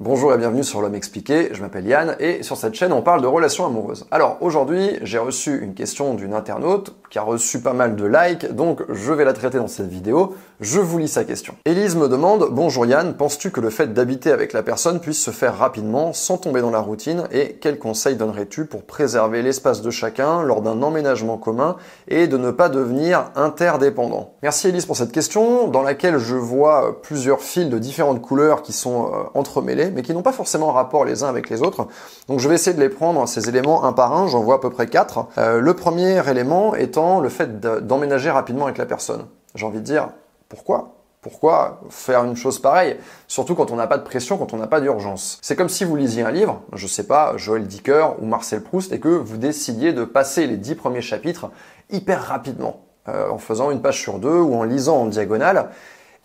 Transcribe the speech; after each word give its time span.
Bonjour 0.00 0.34
et 0.34 0.38
bienvenue 0.38 0.64
sur 0.64 0.82
l'homme 0.82 0.96
expliqué, 0.96 1.50
je 1.52 1.62
m'appelle 1.62 1.86
Yann 1.86 2.16
et 2.18 2.42
sur 2.42 2.56
cette 2.56 2.74
chaîne 2.74 2.92
on 2.92 3.00
parle 3.00 3.22
de 3.22 3.28
relations 3.28 3.64
amoureuses. 3.64 4.08
Alors 4.10 4.38
aujourd'hui 4.40 4.98
j'ai 5.02 5.18
reçu 5.18 5.62
une 5.62 5.72
question 5.72 6.14
d'une 6.14 6.34
internaute 6.34 6.96
qui 7.10 7.20
a 7.20 7.22
reçu 7.22 7.60
pas 7.60 7.74
mal 7.74 7.94
de 7.94 8.04
likes 8.04 8.52
donc 8.52 8.82
je 8.88 9.12
vais 9.12 9.24
la 9.24 9.32
traiter 9.32 9.58
dans 9.58 9.68
cette 9.68 9.86
vidéo. 9.86 10.34
Je 10.64 10.80
vous 10.80 10.96
lis 10.96 11.08
sa 11.08 11.24
question. 11.24 11.56
Élise 11.66 11.94
me 11.94 12.08
demande 12.08 12.48
Bonjour 12.50 12.86
Yann, 12.86 13.12
penses-tu 13.12 13.50
que 13.50 13.60
le 13.60 13.68
fait 13.68 13.92
d'habiter 13.92 14.32
avec 14.32 14.54
la 14.54 14.62
personne 14.62 14.98
puisse 14.98 15.22
se 15.22 15.30
faire 15.30 15.58
rapidement 15.58 16.14
sans 16.14 16.38
tomber 16.38 16.62
dans 16.62 16.70
la 16.70 16.78
routine 16.78 17.24
et 17.32 17.58
quels 17.60 17.78
conseils 17.78 18.16
donnerais-tu 18.16 18.64
pour 18.64 18.84
préserver 18.84 19.42
l'espace 19.42 19.82
de 19.82 19.90
chacun 19.90 20.42
lors 20.42 20.62
d'un 20.62 20.80
emménagement 20.80 21.36
commun 21.36 21.76
et 22.08 22.28
de 22.28 22.38
ne 22.38 22.50
pas 22.50 22.70
devenir 22.70 23.30
interdépendant? 23.36 24.32
Merci 24.42 24.68
Élise 24.68 24.86
pour 24.86 24.96
cette 24.96 25.12
question 25.12 25.68
dans 25.68 25.82
laquelle 25.82 26.16
je 26.16 26.34
vois 26.34 27.02
plusieurs 27.02 27.42
fils 27.42 27.68
de 27.68 27.78
différentes 27.78 28.22
couleurs 28.22 28.62
qui 28.62 28.72
sont 28.72 29.12
euh, 29.12 29.24
entremêlés 29.34 29.90
mais 29.90 30.00
qui 30.00 30.14
n'ont 30.14 30.22
pas 30.22 30.32
forcément 30.32 30.72
rapport 30.72 31.04
les 31.04 31.24
uns 31.24 31.28
avec 31.28 31.50
les 31.50 31.60
autres. 31.60 31.88
Donc 32.26 32.40
je 32.40 32.48
vais 32.48 32.54
essayer 32.54 32.74
de 32.74 32.80
les 32.80 32.88
prendre, 32.88 33.28
ces 33.28 33.50
éléments 33.50 33.84
un 33.84 33.92
par 33.92 34.16
un, 34.16 34.28
j'en 34.28 34.40
vois 34.40 34.54
à 34.54 34.60
peu 34.60 34.70
près 34.70 34.86
quatre. 34.86 35.26
Euh, 35.36 35.60
le 35.60 35.74
premier 35.74 36.26
élément 36.26 36.74
étant 36.74 37.20
le 37.20 37.28
fait 37.28 37.60
d'emménager 37.60 38.30
rapidement 38.30 38.64
avec 38.64 38.78
la 38.78 38.86
personne. 38.86 39.26
J'ai 39.54 39.66
envie 39.66 39.80
de 39.80 39.84
dire, 39.84 40.08
pourquoi? 40.48 40.96
Pourquoi 41.20 41.80
faire 41.88 42.22
une 42.24 42.36
chose 42.36 42.58
pareille? 42.58 42.98
Surtout 43.28 43.54
quand 43.54 43.70
on 43.70 43.76
n'a 43.76 43.86
pas 43.86 43.96
de 43.96 44.02
pression, 44.02 44.36
quand 44.36 44.52
on 44.52 44.58
n'a 44.58 44.66
pas 44.66 44.82
d'urgence. 44.82 45.38
C'est 45.40 45.56
comme 45.56 45.70
si 45.70 45.84
vous 45.84 45.96
lisiez 45.96 46.22
un 46.22 46.30
livre, 46.30 46.60
je 46.74 46.86
sais 46.86 47.06
pas, 47.06 47.34
Joël 47.38 47.66
Dicker 47.66 48.08
ou 48.20 48.26
Marcel 48.26 48.62
Proust, 48.62 48.92
et 48.92 49.00
que 49.00 49.08
vous 49.08 49.38
décidiez 49.38 49.94
de 49.94 50.04
passer 50.04 50.46
les 50.46 50.58
dix 50.58 50.74
premiers 50.74 51.00
chapitres 51.00 51.50
hyper 51.88 52.22
rapidement, 52.22 52.84
euh, 53.08 53.30
en 53.30 53.38
faisant 53.38 53.70
une 53.70 53.80
page 53.80 54.00
sur 54.02 54.18
deux 54.18 54.38
ou 54.38 54.54
en 54.54 54.64
lisant 54.64 54.98
en 54.98 55.06
diagonale. 55.06 55.70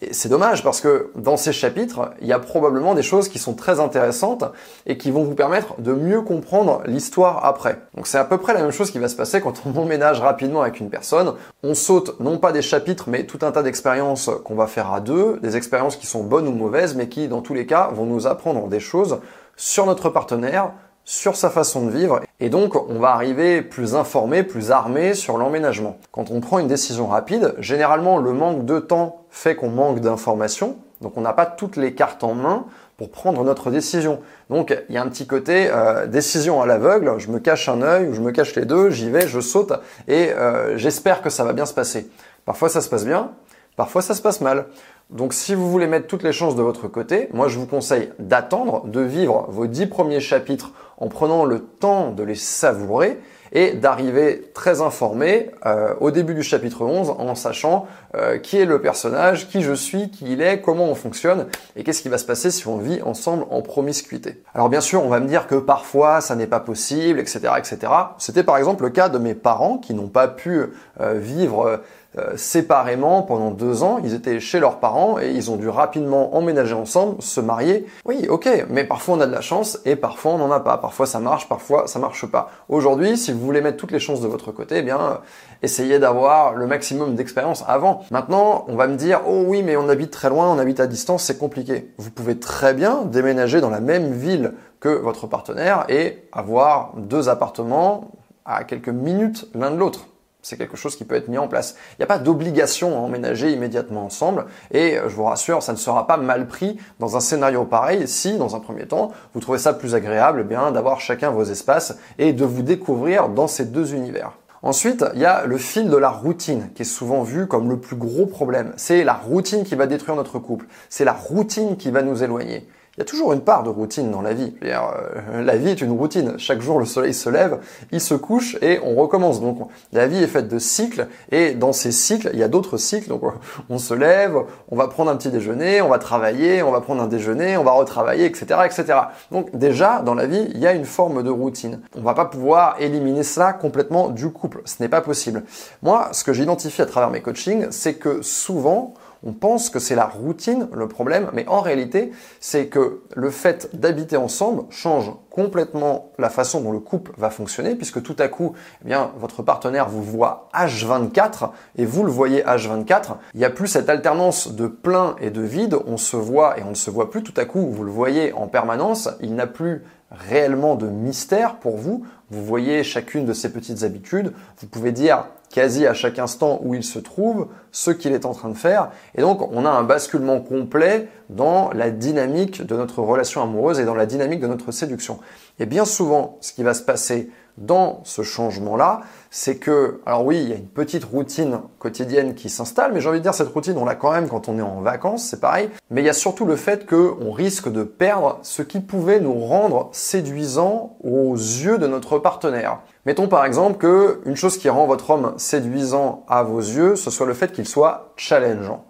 Et 0.02 0.14
c'est 0.14 0.30
dommage 0.30 0.64
parce 0.64 0.80
que 0.80 1.12
dans 1.16 1.36
ces 1.36 1.52
chapitres, 1.52 2.12
il 2.22 2.28
y 2.28 2.34
a 2.34 2.40
probablement 2.40 2.96
des 2.96 3.04
choses 3.04 3.28
qui 3.28 3.38
sont 3.38 3.54
très 3.54 3.80
intéressantes 3.82 4.46
et 4.86 4.98
qui 4.98 5.12
vont 5.12 5.24
vous 5.24 5.36
permettre 5.36 5.80
de 5.80 5.92
mieux 5.92 6.22
comprendre 6.22 6.82
l'histoire 6.86 7.46
après. 7.46 7.80
Donc 7.96 8.08
c'est 8.08 8.18
à 8.18 8.24
peu 8.24 8.38
près 8.38 8.54
la 8.54 8.62
même 8.62 8.72
chose 8.72 8.92
qui 8.92 9.00
va 9.00 9.10
se 9.10 9.16
passer 9.16 9.42
quand 9.42 9.62
on 9.66 9.78
emménage 9.78 10.22
rapidement 10.22 10.62
avec 10.62 10.80
une 10.80 10.90
personne. 10.90 11.34
On 11.64 11.74
saute 11.74 12.20
non 12.22 12.38
pas 12.38 12.54
des 12.54 12.62
chapitres 12.62 13.06
mais 13.10 13.26
tout 13.26 13.40
un 13.42 13.52
tas 13.52 13.62
d'expériences 13.62 14.30
qu'on 14.46 14.56
va 14.56 14.68
faire 14.68 14.94
à 14.94 15.02
deux, 15.02 15.38
des 15.42 15.58
expériences 15.58 15.98
qui 15.98 16.08
sont 16.08 16.24
bonnes 16.24 16.48
ou 16.48 16.54
mauvaises 16.54 16.96
mais 16.96 17.10
qui 17.10 17.28
dans 17.28 17.42
tous 17.42 17.54
les 17.54 17.66
cas 17.66 17.90
vont 17.94 18.06
nous 18.06 18.26
apprendre 18.26 18.68
des 18.68 18.80
choses 18.80 19.20
sur 19.58 19.86
notre 19.86 20.10
partenaire, 20.10 20.72
sur 21.10 21.36
sa 21.36 21.50
façon 21.50 21.88
de 21.88 21.90
vivre 21.90 22.22
et 22.40 22.50
donc 22.50 22.76
on 22.76 23.00
va 23.00 23.10
arriver 23.10 23.64
plus 23.64 23.96
informé, 23.96 24.44
plus 24.44 24.70
armé 24.70 25.16
sur 25.16 25.40
l'emménagement. 25.40 25.98
Quand 26.12 26.30
on 26.30 26.40
prend 26.40 26.60
une 26.60 26.68
décision 26.68 27.08
rapide, 27.08 27.56
généralement 27.58 28.20
le 28.20 28.32
manque 28.32 28.64
de 28.64 28.78
temps 28.78 29.26
fait 29.32 29.56
qu'on 29.56 29.72
manque 29.72 30.02
d'informations, 30.02 30.78
donc 31.02 31.14
on 31.18 31.22
n'a 31.22 31.34
pas 31.34 31.48
toutes 31.48 31.78
les 31.78 31.96
cartes 31.96 32.24
en 32.24 32.36
main 32.36 32.66
pour 32.98 33.10
prendre 33.10 33.44
notre 33.44 33.72
décision. 33.72 34.20
Donc 34.52 34.72
il 34.88 34.94
y 34.94 35.00
a 35.00 35.02
un 35.02 35.08
petit 35.08 35.26
côté 35.26 35.72
euh, 35.72 36.06
décision 36.06 36.62
à 36.62 36.68
l'aveugle, 36.68 37.16
je 37.18 37.32
me 37.32 37.40
cache 37.40 37.70
un 37.70 37.82
œil 37.82 38.08
ou 38.08 38.14
je 38.14 38.22
me 38.22 38.30
cache 38.30 38.54
les 38.54 38.66
deux, 38.66 38.92
j'y 38.92 39.10
vais, 39.10 39.28
je 39.28 39.40
saute 39.40 39.74
et 40.08 40.30
euh, 40.30 40.78
j'espère 40.78 41.24
que 41.24 41.32
ça 41.32 41.44
va 41.44 41.54
bien 41.54 41.66
se 41.66 41.74
passer. 41.74 42.08
Parfois 42.46 42.70
ça 42.70 42.82
se 42.82 42.90
passe 42.90 43.06
bien, 43.06 43.32
parfois 43.76 44.04
ça 44.04 44.14
se 44.14 44.22
passe 44.22 44.42
mal. 44.42 44.68
Donc 45.10 45.34
si 45.34 45.56
vous 45.56 45.72
voulez 45.72 45.88
mettre 45.88 46.06
toutes 46.06 46.22
les 46.22 46.34
chances 46.34 46.56
de 46.56 46.62
votre 46.62 46.88
côté, 46.88 47.30
moi 47.34 47.48
je 47.48 47.58
vous 47.58 47.66
conseille 47.66 48.12
d'attendre, 48.20 48.86
de 48.86 49.02
vivre 49.02 49.48
vos 49.50 49.66
dix 49.66 49.88
premiers 49.88 50.20
chapitres 50.20 50.72
en 51.00 51.08
prenant 51.08 51.46
le 51.46 51.60
temps 51.60 52.12
de 52.12 52.24
les 52.24 52.36
savourer 52.36 53.20
et 53.52 53.74
d'arriver 53.74 54.52
très 54.54 54.82
informé 54.82 55.52
euh, 55.66 55.94
au 56.00 56.12
début 56.12 56.34
du 56.36 56.44
chapitre 56.44 56.86
11 56.86 57.16
en 57.18 57.36
sachant 57.36 57.88
euh, 58.16 58.38
qui 58.38 58.58
est 58.58 58.66
le 58.66 58.82
personnage, 58.82 59.50
qui 59.50 59.62
je 59.62 59.74
suis, 59.74 60.12
qui 60.12 60.34
il 60.34 60.42
est, 60.42 60.62
comment 60.62 60.86
on 60.86 60.96
fonctionne 60.96 61.48
et 61.76 61.84
qu'est-ce 61.84 62.02
qui 62.02 62.10
va 62.10 62.18
se 62.18 62.26
passer 62.26 62.52
si 62.52 62.68
on 62.68 62.78
vit 62.78 63.02
ensemble 63.02 63.46
en 63.50 63.62
promiscuité. 63.62 64.44
Alors 64.54 64.70
bien 64.70 64.82
sûr, 64.82 65.04
on 65.04 65.10
va 65.10 65.20
me 65.20 65.28
dire 65.28 65.48
que 65.48 65.56
parfois 65.56 66.22
ça 66.22 66.36
n'est 66.36 66.48
pas 66.48 66.60
possible, 66.60 67.20
etc., 67.20 67.40
etc. 67.58 67.92
C'était 68.18 68.44
par 68.44 68.58
exemple 68.58 68.84
le 68.84 68.90
cas 68.90 69.10
de 69.10 69.18
mes 69.18 69.34
parents 69.34 69.78
qui 69.78 69.94
n'ont 69.94 70.10
pas 70.10 70.28
pu 70.28 70.66
euh, 71.00 71.14
vivre 71.14 71.82
euh, 72.18 72.36
séparément 72.38 73.22
pendant 73.22 73.52
deux 73.52 73.84
ans. 73.84 74.00
Ils 74.04 74.16
étaient 74.16 74.40
chez 74.40 74.60
leurs 74.60 74.80
parents 74.80 75.20
et 75.20 75.30
ils 75.30 75.52
ont 75.52 75.58
dû 75.58 75.70
rapidement 75.70 76.36
emménager 76.36 76.74
ensemble, 76.74 77.22
se 77.22 77.40
marier. 77.40 77.86
Oui, 78.04 78.26
ok, 78.28 78.50
mais 78.68 78.84
parfois 78.84 79.16
on 79.16 79.20
a 79.20 79.28
de 79.28 79.32
la 79.32 79.42
chance 79.42 79.80
et 79.86 79.96
parfois 79.96 80.32
on 80.32 80.38
n'en 80.40 80.52
a 80.52 80.60
pas. 80.60 80.80
Parfois 80.80 81.06
ça 81.06 81.20
marche, 81.20 81.48
parfois 81.48 81.86
ça 81.86 82.00
marche 82.00 82.26
pas. 82.26 82.50
Aujourd'hui, 82.68 83.16
si 83.16 83.32
vous 83.32 83.40
voulez 83.40 83.62
mettre 83.62 83.78
toutes 83.78 83.92
les 83.92 84.00
chances 84.00 84.22
de 84.22 84.28
votre 84.28 84.52
côté, 84.52 84.78
eh 84.78 84.82
bien, 84.82 85.20
essayez 85.62 86.00
d'avoir 86.00 86.54
le 86.54 86.66
maximum 86.66 87.14
d'expérience 87.14 87.64
avant. 87.68 88.04
Maintenant, 88.10 88.66
on 88.68 88.76
va 88.76 88.88
me 88.88 88.96
dire, 88.96 89.22
oh 89.28 89.44
oui, 89.46 89.62
mais 89.62 89.78
on 89.78 89.88
habite 89.88 90.10
très 90.10 90.30
loin, 90.30 90.50
on 90.50 90.58
habite 90.58 90.80
à 90.80 90.88
distance, 90.88 91.24
c'est 91.24 91.38
compliqué. 91.38 91.92
Vous 92.00 92.10
pouvez 92.10 92.40
très 92.40 92.74
bien 92.74 93.04
déménager 93.04 93.62
dans 93.62 93.70
la 93.70 93.82
même 93.82 94.14
ville 94.14 94.54
que 94.80 94.90
votre 94.90 95.28
partenaire 95.28 95.86
et 95.90 96.28
avoir 96.32 96.94
deux 96.96 97.30
appartements 97.30 98.10
à 98.46 98.64
quelques 98.64 98.90
minutes 98.90 99.48
l'un 99.54 99.70
de 99.70 99.78
l'autre 99.78 100.09
c'est 100.42 100.58
quelque 100.58 100.78
chose 100.78 100.96
qui 100.96 101.06
peut 101.06 101.16
être 101.16 101.28
mis 101.28 101.38
en 101.38 101.48
place. 101.48 101.76
Il 101.92 101.96
n'y 102.00 102.04
a 102.04 102.08
pas 102.08 102.20
d'obligation 102.20 102.98
à 102.98 103.02
emménager 103.02 103.52
immédiatement 103.52 104.06
ensemble 104.06 104.46
et 104.72 104.98
euh, 104.98 105.10
je 105.10 105.16
vous 105.16 105.26
rassure, 105.26 105.62
ça 105.62 105.74
ne 105.74 105.78
sera 105.78 106.08
pas 106.08 106.18
mal 106.18 106.48
pris 106.48 106.78
dans 107.00 107.18
un 107.18 107.20
scénario 107.20 107.66
pareil 107.66 108.08
si, 108.08 108.38
dans 108.38 108.56
un 108.56 108.60
premier 108.60 108.86
temps, 108.86 109.12
vous 109.34 109.40
trouvez 109.40 109.60
ça 109.60 109.74
plus 109.74 109.96
agréable 109.96 110.42
eh 110.42 110.48
bien 110.48 110.72
d'avoir 110.72 111.02
chacun 111.02 111.30
vos 111.32 111.44
espaces 111.44 111.98
et 112.18 112.34
de 112.34 112.46
vous 112.46 112.64
découvrir 112.64 113.30
dans 113.30 113.48
ces 113.48 113.66
deux 113.66 113.94
univers. 113.94 114.34
Ensuite, 114.62 115.06
il 115.14 115.22
y 115.22 115.26
a 115.26 115.46
le 115.46 115.58
fil 115.58 115.90
de 115.90 115.96
la 115.96 116.10
routine 116.10 116.70
qui 116.76 116.82
est 116.82 116.86
souvent 116.86 117.24
vu 117.24 117.48
comme 117.48 117.70
le 117.70 117.80
plus 117.80 117.96
gros 117.96 118.26
problème. 118.26 118.74
C'est 118.76 119.06
la 119.06 119.14
routine 119.14 119.64
qui 119.64 119.76
va 119.76 119.88
détruire 119.88 120.18
notre 120.18 120.38
couple. 120.38 120.66
C'est 120.90 121.06
la 121.06 121.14
routine 121.14 121.78
qui 121.78 121.92
va 121.92 122.02
nous 122.02 122.24
éloigner 122.24 122.68
il 123.00 123.04
y 123.04 123.06
a 123.06 123.06
toujours 123.06 123.32
une 123.32 123.40
part 123.40 123.64
de 123.64 123.70
routine 123.70 124.12
dans 124.12 124.22
la 124.22 124.34
vie. 124.34 124.54
Euh, 124.62 125.42
la 125.42 125.56
vie 125.56 125.70
est 125.70 125.80
une 125.80 125.94
routine. 125.94 126.34
Chaque 126.38 126.60
jour, 126.60 126.80
le 126.80 126.86
soleil 126.86 127.14
se 127.14 127.30
lève, 127.30 127.60
il 127.94 128.02
se 128.02 128.14
couche 128.14 128.58
et 128.62 128.82
on 128.84 128.94
recommence. 128.96 129.40
Donc, 129.40 129.70
la 129.94 130.06
vie 130.06 130.22
est 130.22 130.28
faite 130.28 130.50
de 130.50 130.60
cycles 130.60 131.08
et 131.32 131.54
dans 131.54 131.72
ces 131.72 131.94
cycles, 131.94 132.30
il 132.34 132.40
y 132.40 132.44
a 132.44 132.50
d'autres 132.50 132.76
cycles. 132.76 133.08
Donc, 133.08 133.22
on 133.70 133.78
se 133.78 133.94
lève, 133.94 134.36
on 134.70 134.76
va 134.76 134.90
prendre 134.90 135.10
un 135.12 135.16
petit 135.16 135.30
déjeuner, 135.30 135.82
on 135.82 135.88
va 135.88 135.98
travailler, 135.98 136.62
on 136.62 136.72
va 136.72 136.82
prendre 136.82 137.02
un 137.02 137.08
déjeuner, 137.08 137.56
on 137.56 137.64
va 137.64 137.72
retravailler, 137.72 138.26
etc., 138.26 138.60
etc. 138.66 139.00
Donc, 139.32 139.56
déjà, 139.56 140.02
dans 140.02 140.14
la 140.14 140.26
vie, 140.26 140.50
il 140.54 140.60
y 140.60 140.68
a 140.68 140.74
une 140.74 140.84
forme 140.84 141.24
de 141.24 141.30
routine. 141.30 141.80
On 141.96 142.02
va 142.02 142.14
pas 142.14 142.26
pouvoir 142.26 142.76
éliminer 142.82 143.24
ça 143.24 143.54
complètement 143.54 144.10
du 144.10 144.30
couple. 144.30 144.62
Ce 144.66 144.84
n'est 144.84 144.90
pas 144.90 145.00
possible. 145.00 145.44
Moi, 145.84 146.10
ce 146.12 146.26
que 146.26 146.34
j'identifie 146.34 146.82
à 146.82 146.86
travers 146.86 147.12
mes 147.12 147.22
coachings, 147.22 147.68
c'est 147.72 147.94
que 147.94 148.22
souvent, 148.22 148.94
on 149.24 149.34
pense 149.34 149.70
que 149.70 149.80
c'est 149.80 149.96
la 149.96 150.06
routine 150.06 150.68
le 150.74 150.88
problème, 150.88 151.30
mais 151.34 151.48
en 151.48 151.62
réalité, 151.62 152.12
c'est 152.40 152.68
que 152.68 153.02
le 153.16 153.30
fait 153.30 153.70
d'habiter 153.74 154.18
ensemble 154.18 154.64
change 154.70 155.12
complètement 155.30 156.12
la 156.18 156.30
façon 156.30 156.62
dont 156.62 156.72
le 156.72 156.80
couple 156.80 157.12
va 157.18 157.30
fonctionner, 157.30 157.76
puisque 157.76 158.02
tout 158.02 158.16
à 158.20 158.28
coup, 158.28 158.54
eh 158.84 158.88
bien, 158.88 159.12
votre 159.18 159.44
partenaire 159.44 159.90
vous 159.90 160.04
voit 160.04 160.50
H24 160.54 161.52
et 161.78 161.86
vous 161.86 162.04
le 162.04 162.12
voyez 162.12 162.44
H24. 162.44 163.16
Il 163.34 163.40
n'y 163.40 163.46
a 163.46 163.50
plus 163.50 163.68
cette 163.68 163.90
alternance 163.90 164.54
de 164.54 164.68
plein 164.68 165.16
et 165.22 165.30
de 165.30 165.42
vide. 165.42 165.78
On 165.86 165.98
se 165.98 166.18
voit 166.18 166.60
et 166.60 166.64
on 166.64 166.72
ne 166.72 166.76
se 166.76 166.90
voit 166.90 167.10
plus. 167.10 167.24
Tout 167.24 167.34
à 167.38 167.46
coup, 167.46 167.70
vous 167.70 167.84
le 167.84 167.92
voyez 167.92 168.34
en 168.34 168.48
permanence. 168.48 169.10
Il 169.22 169.36
n'a 169.36 169.48
plus 169.48 169.84
réellement 170.12 170.76
de 170.76 170.88
mystère 170.88 171.56
pour 171.58 171.78
vous. 171.78 172.06
Vous 172.30 172.44
voyez 172.44 172.84
chacune 172.84 173.26
de 173.26 173.34
ses 173.34 173.52
petites 173.52 173.84
habitudes. 173.84 174.34
Vous 174.60 174.68
pouvez 174.68 174.92
dire 174.92 175.26
quasi 175.50 175.88
à 175.88 175.94
chaque 175.94 176.20
instant 176.20 176.60
où 176.64 176.76
il 176.76 176.84
se 176.84 177.00
trouve, 177.00 177.48
ce 177.72 177.92
qu'il 177.92 178.14
est 178.14 178.26
en 178.26 178.34
train 178.34 178.50
de 178.50 178.58
faire. 178.58 178.92
Et 179.16 179.22
donc, 179.22 179.42
on 179.52 179.66
a 179.66 179.70
un 179.70 179.84
basculement 179.84 180.40
complet 180.42 181.10
dans 181.30 181.72
la 181.74 181.90
dynamique 181.90 182.66
de 182.66 182.76
notre 182.76 183.02
relation 183.02 183.42
amoureuse 183.42 183.80
et 183.80 183.86
dans 183.86 183.96
la 183.96 184.06
dynamique 184.06 184.40
de 184.40 184.48
notre 184.48 184.72
séduction. 184.72 185.20
Et 185.60 185.66
bien 185.66 185.86
souvent, 185.86 186.38
ce 186.42 186.54
qui 186.54 186.64
va 186.64 186.74
se 186.74 186.84
passer 186.84 187.32
dans 187.58 188.02
ce 188.04 188.22
changement-là, 188.22 189.02
c'est 189.32 189.58
que, 189.58 190.02
alors 190.06 190.26
oui, 190.26 190.38
il 190.42 190.50
y 190.50 190.54
a 190.54 190.56
une 190.56 190.68
petite 190.68 191.04
routine 191.04 191.60
quotidienne 191.78 192.34
qui 192.34 192.50
s'installe, 192.50 192.94
mais 192.94 193.02
j'ai 193.02 193.10
envie 193.10 193.20
de 193.20 193.24
dire 193.24 193.34
cette 193.34 193.50
routine, 193.50 193.78
on 193.78 193.86
l'a 193.86 193.96
quand 193.96 194.12
même 194.12 194.28
quand 194.28 194.50
on 194.50 194.58
est 194.58 194.64
en 194.64 194.82
vacances, 194.82 195.28
c'est 195.28 195.40
pareil. 195.40 195.70
Mais 195.92 196.02
il 196.02 196.06
y 196.06 196.10
a 196.10 196.14
surtout 196.14 196.46
le 196.46 196.56
fait 196.56 196.88
qu'on 196.88 197.32
risque 197.32 197.72
de 197.72 197.84
perdre 197.84 198.40
ce 198.42 198.64
qui 198.64 198.80
pouvait 198.80 199.20
nous 199.20 199.40
rendre 199.40 199.90
séduisants 199.92 200.98
aux 201.04 201.36
yeux 201.36 201.78
de 201.78 201.86
notre 201.86 202.18
partenaire. 202.18 202.80
Mettons 203.06 203.28
par 203.28 203.46
exemple 203.46 203.78
que 203.78 204.22
une 204.26 204.36
chose 204.36 204.58
qui 204.58 204.70
rend 204.70 204.88
votre 204.88 205.10
homme 205.12 205.34
séduisant 205.38 206.26
à 206.28 206.44
vos 206.44 206.60
yeux, 206.60 206.96
ce 206.96 207.12
soit 207.12 207.28
le 207.28 207.34
fait 207.34 207.52
qu'il 207.52 207.68
soit 207.68 208.14
challengeant. 208.18 208.86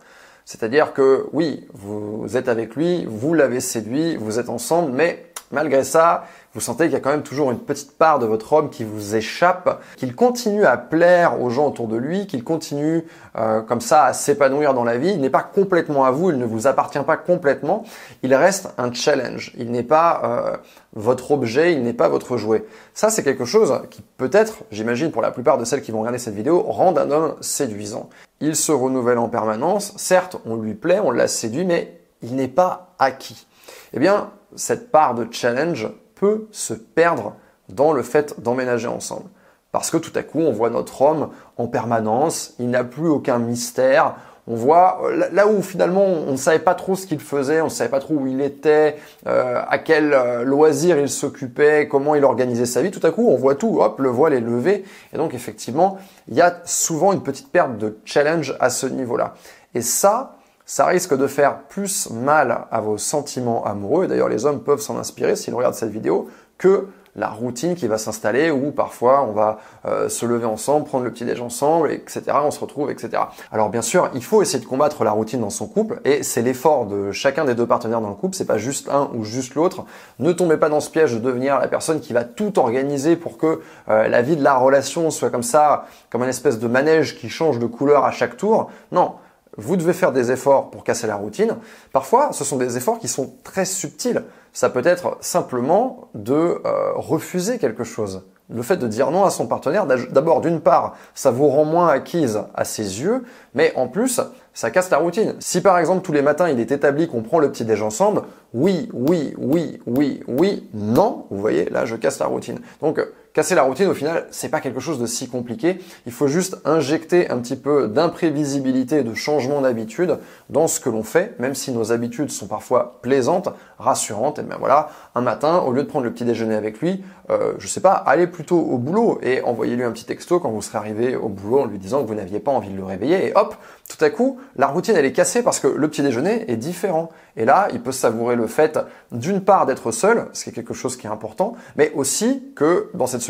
C'est-à-dire 0.46 0.94
que 0.94 1.28
oui, 1.32 1.68
vous 1.74 2.26
êtes 2.36 2.48
avec 2.50 2.76
lui, 2.76 3.06
vous 3.06 3.34
l'avez 3.34 3.60
séduit, 3.60 4.16
vous 4.16 4.40
êtes 4.40 4.50
ensemble, 4.50 4.92
mais 4.94 5.32
malgré 5.52 5.84
ça, 5.84 6.24
vous 6.56 6.62
sentez 6.62 6.86
qu'il 6.86 6.94
y 6.94 6.96
a 6.96 7.00
quand 7.00 7.12
même 7.12 7.24
toujours 7.24 7.52
une 7.52 7.60
petite 7.60 7.98
part 7.98 8.18
de 8.18 8.26
votre 8.26 8.54
homme 8.54 8.72
qui 8.72 8.84
vous 8.84 9.16
échappe, 9.16 9.82
qu'il 9.98 10.16
continue 10.16 10.66
à 10.66 10.78
plaire 10.78 11.42
aux 11.42 11.52
gens 11.52 11.68
autour 11.68 11.88
de 11.88 11.96
lui, 11.96 12.26
qu'il 12.26 12.44
continue 12.44 13.06
euh, 13.38 13.62
comme 13.62 13.82
ça 13.82 14.06
à 14.06 14.14
s'épanouir 14.14 14.74
dans 14.74 14.84
la 14.84 14.98
vie. 14.98 15.12
Il 15.12 15.22
n'est 15.22 15.30
pas 15.30 15.44
complètement 15.44 16.06
à 16.06 16.12
vous, 16.12 16.32
il 16.32 16.40
ne 16.40 16.46
vous 16.46 16.66
appartient 16.66 17.00
pas 17.00 17.18
complètement. 17.18 17.84
Il 18.24 18.34
reste 18.34 18.70
un 18.80 18.92
challenge. 18.92 19.52
Il 19.58 19.70
n'est 19.70 19.84
pas 19.84 20.22
euh, 20.24 20.58
votre 20.94 21.32
objet, 21.32 21.74
il 21.74 21.84
n'est 21.84 21.94
pas 21.94 22.10
votre 22.10 22.38
jouet. 22.38 22.66
Ça, 22.96 23.12
c'est 23.12 23.24
quelque 23.24 23.46
chose 23.46 23.82
qui 23.92 24.02
peut-être, 24.18 24.64
j'imagine 24.72 25.12
pour 25.12 25.22
la 25.22 25.30
plupart 25.30 25.60
de 25.60 25.66
celles 25.66 25.84
qui 25.84 25.92
vont 25.92 26.00
regarder 26.00 26.18
cette 26.18 26.36
vidéo, 26.36 26.64
rend 26.64 26.98
un 26.98 27.12
homme 27.12 27.36
séduisant. 27.42 28.10
Il 28.42 28.56
se 28.56 28.72
renouvelle 28.72 29.20
en 29.20 29.30
permanence. 29.30 29.94
Certes, 29.98 30.38
on 30.46 30.56
lui 30.56 30.74
plaît, 30.74 31.00
on 31.04 31.12
l'a 31.12 31.28
séduit, 31.28 31.66
mais 31.66 32.00
il 32.24 32.36
n'est 32.36 32.48
pas 32.48 32.96
acquis. 32.98 33.46
Eh 33.94 34.00
bien, 34.00 34.32
cette 34.56 34.92
part 34.92 35.14
de 35.14 35.28
challenge 35.32 35.88
peut 36.20 36.48
se 36.52 36.74
perdre 36.74 37.36
dans 37.70 37.94
le 37.94 38.04
fait 38.04 38.42
d'emménager 38.42 38.88
ensemble. 38.88 39.30
Parce 39.72 39.92
que 39.92 39.98
tout 39.98 40.12
à 40.16 40.24
coup, 40.24 40.40
on 40.40 40.52
voit 40.52 40.70
notre 40.70 41.02
homme 41.02 41.30
en 41.58 41.68
permanence, 41.68 42.56
il 42.60 42.70
n'a 42.70 42.84
plus 42.84 43.08
aucun 43.08 43.38
mystère, 43.38 44.16
on 44.48 44.56
voit 44.56 45.00
là 45.32 45.48
où 45.48 45.62
finalement 45.62 46.04
on 46.04 46.32
ne 46.32 46.38
savait 46.38 46.58
pas 46.58 46.74
trop 46.74 46.96
ce 46.96 47.06
qu'il 47.06 47.20
faisait, 47.20 47.62
on 47.62 47.66
ne 47.66 47.70
savait 47.70 47.92
pas 47.92 48.00
trop 48.00 48.16
où 48.16 48.26
il 48.26 48.42
était, 48.42 48.96
euh, 49.28 49.62
à 49.68 49.78
quel 49.78 50.12
euh, 50.12 50.44
loisir 50.44 50.98
il 50.98 51.08
s'occupait, 51.08 51.88
comment 51.88 52.16
il 52.16 52.24
organisait 52.24 52.66
sa 52.66 52.82
vie. 52.82 52.90
Tout 52.90 53.06
à 53.06 53.12
coup, 53.12 53.28
on 53.30 53.36
voit 53.36 53.54
tout, 53.54 53.80
hop, 53.80 54.00
le 54.00 54.10
voile 54.10 54.34
est 54.34 54.40
levé. 54.40 54.86
Et 55.14 55.18
donc 55.18 55.36
effectivement, 55.36 56.00
il 56.28 56.34
y 56.34 56.42
a 56.42 56.62
souvent 56.66 57.14
une 57.14 57.22
petite 57.22 57.52
perte 57.52 57.78
de 57.78 58.00
challenge 58.06 58.58
à 58.60 58.72
ce 58.72 58.88
niveau-là. 58.88 59.36
Et 59.76 59.82
ça, 59.82 60.39
ça 60.70 60.86
risque 60.86 61.18
de 61.18 61.26
faire 61.26 61.64
plus 61.64 62.12
mal 62.12 62.68
à 62.70 62.80
vos 62.80 63.00
sentiments 63.00 63.66
amoureux. 63.66 64.06
Et 64.06 64.08
d'ailleurs, 64.08 64.30
les 64.30 64.46
hommes 64.46 64.62
peuvent 64.62 64.82
s'en 64.82 65.00
inspirer 65.00 65.36
s'ils 65.36 65.56
regardent 65.56 65.74
cette 65.74 65.90
vidéo 65.90 66.30
que 66.60 66.86
la 67.16 67.28
routine 67.28 67.74
qui 67.74 67.88
va 67.88 67.98
s'installer 67.98 68.52
où 68.52 68.70
parfois 68.70 69.24
on 69.28 69.32
va 69.32 69.58
euh, 69.88 70.10
se 70.10 70.28
lever 70.28 70.46
ensemble, 70.46 70.86
prendre 70.86 71.06
le 71.06 71.12
petit 71.12 71.26
déj 71.26 71.42
ensemble, 71.42 71.92
etc. 71.92 72.22
On 72.44 72.52
se 72.52 72.60
retrouve, 72.60 72.92
etc. 72.92 73.24
Alors 73.52 73.70
bien 73.70 73.82
sûr, 73.82 74.12
il 74.14 74.24
faut 74.24 74.44
essayer 74.44 74.64
de 74.64 74.70
combattre 74.70 75.04
la 75.04 75.10
routine 75.10 75.42
dans 75.42 75.50
son 75.50 75.66
couple 75.66 76.02
et 76.06 76.22
c'est 76.22 76.44
l'effort 76.44 76.86
de 76.86 77.12
chacun 77.12 77.46
des 77.46 77.56
deux 77.56 77.66
partenaires 77.66 78.00
dans 78.00 78.10
le 78.10 78.16
couple. 78.16 78.36
C'est 78.36 78.46
pas 78.46 78.60
juste 78.60 78.90
un 78.90 79.10
ou 79.16 79.24
juste 79.24 79.56
l'autre. 79.56 79.86
Ne 80.20 80.34
tombez 80.34 80.58
pas 80.58 80.70
dans 80.70 80.82
ce 80.82 80.92
piège 80.92 81.16
de 81.16 81.20
devenir 81.20 81.60
la 81.60 81.68
personne 81.68 82.00
qui 82.00 82.14
va 82.14 82.24
tout 82.24 82.60
organiser 82.60 83.16
pour 83.16 83.40
que 83.40 83.62
euh, 83.90 84.08
la 84.08 84.22
vie 84.22 84.36
de 84.36 84.44
la 84.44 84.54
relation 84.54 85.10
soit 85.10 85.32
comme 85.32 85.42
ça, 85.42 85.88
comme 86.12 86.22
une 86.22 86.30
espèce 86.30 86.60
de 86.60 86.68
manège 86.68 87.18
qui 87.18 87.28
change 87.28 87.58
de 87.58 87.66
couleur 87.66 88.06
à 88.06 88.12
chaque 88.12 88.38
tour. 88.38 88.70
Non. 88.92 89.16
Vous 89.60 89.76
devez 89.76 89.94
faire 89.94 90.12
des 90.12 90.32
efforts 90.32 90.72
pour 90.72 90.84
casser 90.84 91.06
la 91.06 91.18
routine. 91.18 91.58
Parfois, 91.92 92.30
ce 92.32 92.44
sont 92.44 92.58
des 92.58 92.78
efforts 92.78 92.98
qui 92.98 93.10
sont 93.10 93.34
très 93.44 93.66
subtils. 93.66 94.24
Ça 94.54 94.70
peut 94.70 94.82
être 94.86 95.18
simplement 95.20 96.10
de 96.16 96.34
euh, 96.34 96.92
refuser 96.96 97.60
quelque 97.60 97.84
chose. 97.84 98.24
Le 98.52 98.64
fait 98.64 98.78
de 98.78 98.88
dire 98.88 99.12
non 99.12 99.26
à 99.26 99.30
son 99.30 99.46
partenaire, 99.46 99.86
d'abord, 99.86 100.42
d'une 100.42 100.60
part, 100.60 100.96
ça 101.14 101.30
vous 101.30 101.50
rend 101.50 101.66
moins 101.66 101.90
acquise 101.90 102.42
à 102.56 102.66
ses 102.66 103.02
yeux, 103.02 103.24
mais 103.54 103.74
en 103.76 103.88
plus, 103.88 104.22
ça 104.54 104.72
casse 104.72 104.90
la 104.90 104.98
routine. 104.98 105.36
Si 105.40 105.62
par 105.62 105.78
exemple 105.78 106.02
tous 106.02 106.12
les 106.12 106.24
matins 106.24 106.50
il 106.50 106.60
est 106.60 106.72
établi 106.72 107.08
qu'on 107.08 107.22
prend 107.22 107.38
le 107.40 107.52
petit 107.52 107.64
déj 107.64 107.84
ensemble, 107.84 108.24
oui, 108.56 108.90
oui, 108.92 109.36
oui, 109.38 109.80
oui, 109.86 110.24
oui, 110.28 110.68
non, 110.74 111.28
vous 111.30 111.38
voyez, 111.38 111.70
là 111.70 111.86
je 111.86 111.96
casse 111.96 112.18
la 112.18 112.26
routine. 112.26 112.60
Donc 112.82 113.00
Casser 113.40 113.56
la 113.56 113.64
routine, 113.64 113.88
au 113.88 113.94
final, 113.94 114.28
c'est 114.32 114.50
pas 114.50 114.60
quelque 114.60 114.82
chose 114.82 115.00
de 115.00 115.06
si 115.06 115.30
compliqué. 115.30 115.80
Il 116.06 116.12
faut 116.12 116.28
juste 116.28 116.58
injecter 116.66 117.30
un 117.30 117.38
petit 117.38 117.56
peu 117.56 117.88
d'imprévisibilité, 117.88 119.02
de 119.02 119.14
changement 119.14 119.62
d'habitude 119.62 120.18
dans 120.50 120.68
ce 120.68 120.82
que 120.82 120.90
l'on 120.90 121.04
fait, 121.04 121.40
même 121.40 121.56
si 121.56 121.72
nos 121.72 121.94
habitudes 121.94 122.32
sont 122.32 122.48
parfois 122.48 123.00
plaisantes, 123.02 123.48
rassurantes. 123.78 124.40
Et 124.40 124.44
bien 124.44 124.58
voilà, 124.60 124.90
un 125.16 125.22
matin, 125.22 125.60
au 125.60 125.72
lieu 125.72 125.84
de 125.84 125.88
prendre 125.88 126.04
le 126.04 126.12
petit 126.12 126.26
déjeuner 126.26 126.56
avec 126.56 126.82
lui, 126.82 127.02
euh, 127.30 127.54
je 127.60 127.68
sais 127.68 127.80
pas, 127.80 127.94
allez 127.94 128.28
plutôt 128.28 128.60
au 128.60 128.78
boulot 128.78 129.20
et 129.22 129.42
envoyez-lui 129.44 129.84
un 129.84 129.92
petit 129.92 130.06
texto 130.06 130.42
quand 130.42 130.50
vous 130.50 130.62
serez 130.62 130.78
arrivé 130.78 131.16
au 131.16 131.30
boulot 131.30 131.62
en 131.62 131.66
lui 131.66 131.78
disant 131.78 132.02
que 132.02 132.08
vous 132.08 132.16
n'aviez 132.16 132.40
pas 132.40 132.52
envie 132.52 132.72
de 132.72 132.76
le 132.76 132.84
réveiller. 132.84 133.28
Et 133.28 133.32
hop, 133.36 133.56
tout 133.88 134.04
à 134.04 134.10
coup, 134.10 134.40
la 134.58 134.68
routine 134.68 134.96
elle 134.98 135.06
est 135.06 135.14
cassée 135.14 135.44
parce 135.44 135.60
que 135.60 135.68
le 135.68 135.88
petit 135.88 136.02
déjeuner 136.02 136.52
est 136.52 136.58
différent. 136.58 137.10
Et 137.38 137.46
là, 137.46 137.68
il 137.72 137.82
peut 137.82 137.92
savourer 137.92 138.36
le 138.36 138.48
fait 138.48 138.80
d'une 139.12 139.42
part 139.42 139.66
d'être 139.66 139.92
seul, 139.92 140.28
ce 140.34 140.44
qui 140.44 140.50
est 140.50 140.54
quelque 140.54 140.74
chose 140.74 140.98
qui 140.98 141.08
est 141.08 141.10
important, 141.10 141.56
mais 141.78 141.92
aussi 141.96 142.52
que 142.56 142.90
dans 142.96 143.08
cette 143.08 143.22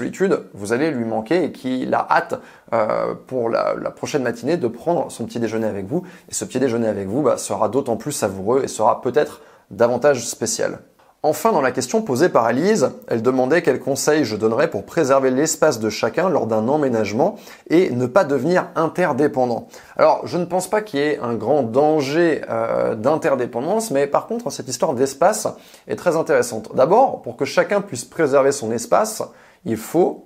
vous 0.54 0.74
allez 0.74 0.92
lui 0.92 1.06
manquer 1.06 1.46
et 1.46 1.52
qu'il 1.52 1.94
a 1.94 2.08
hâte 2.10 2.40
euh, 2.74 3.14
pour 3.28 3.50
la, 3.50 3.76
prochaine 3.92 4.24
matinée 4.24 4.58
de 4.58 4.68
prendre 4.68 5.12
son 5.12 5.26
petit 5.26 5.40
déjeuner 5.40 5.68
avec 5.68 5.86
vous. 5.86 6.04
Et 6.30 6.34
ce 6.34 6.46
petit 6.46 6.60
déjeuner 6.60 6.88
avec 6.88 7.08
vous 7.08 7.22
bah, 7.22 7.38
sera 7.38 7.70
d'autant 7.70 7.98
plus 7.98 8.12
savoureux 8.12 8.62
et 8.64 8.68
sera 8.68 9.02
peut-être 9.02 9.42
davantage 9.72 10.26
spécial. 10.28 10.80
Enfin, 11.22 11.52
dans 11.52 11.60
la 11.60 11.72
question 11.72 12.02
posée 12.02 12.30
par 12.30 12.46
Alice, 12.46 12.86
elle 13.10 13.22
demandait 13.22 13.62
quels 13.62 13.82
conseils 13.82 14.24
je 14.24 14.38
donnerais 14.38 14.70
pour 14.70 14.86
préserver 14.86 15.32
l'espace 15.32 15.82
de 15.82 15.90
chacun 15.90 16.30
lors 16.30 16.48
d'un 16.48 16.70
emménagement 16.70 17.36
et 17.70 17.90
ne 17.90 18.06
pas 18.06 18.24
devenir 18.24 18.68
interdépendant. 18.76 19.68
Alors, 19.98 20.26
je 20.26 20.38
ne 20.38 20.46
pense 20.46 20.70
pas 20.70 20.82
qu'il 20.82 21.02
y 21.02 21.04
ait 21.04 21.20
un 21.20 21.34
grand 21.34 21.64
danger 21.64 22.40
euh, 22.50 22.96
d'interdépendance, 22.96 23.92
mais 23.92 24.08
par 24.08 24.28
contre, 24.28 24.50
cette 24.50 24.70
histoire 24.70 24.94
d'espace 24.94 25.50
est 25.90 25.98
très 25.98 26.16
intéressante. 26.16 26.74
D'abord, 26.74 27.22
pour 27.22 27.36
que 27.36 27.44
chacun 27.44 27.82
puisse 27.82 28.06
préserver 28.06 28.54
son 28.54 28.72
espace, 28.72 29.22
il 29.66 29.78
faut 29.78 30.26